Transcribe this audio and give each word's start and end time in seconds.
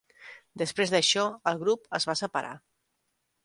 Després 0.61 0.93
d'això, 0.93 1.27
el 1.53 1.61
grup 1.67 1.87
es 2.01 2.11
va 2.13 2.19
separar. 2.25 2.59